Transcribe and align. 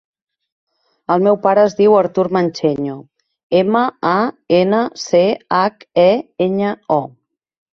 El 1.15 1.25
meu 1.27 1.35
pare 1.43 1.65
es 1.71 1.75
diu 1.81 1.97
Artur 1.97 2.25
Mancheño: 2.39 2.95
ema, 3.59 3.83
a, 4.15 4.17
ena, 4.61 4.81
ce, 5.05 5.23
hac, 5.59 5.87
e, 6.07 6.11
enya, 6.49 6.75
o. 6.99 7.03